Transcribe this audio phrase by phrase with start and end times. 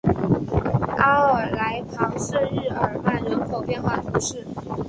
[0.97, 4.43] 阿尔来旁圣日耳曼人口变化图示